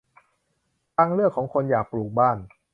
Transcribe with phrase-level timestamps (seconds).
[0.95, 2.37] ทางเลือกของคนอยากปลูกบ้าน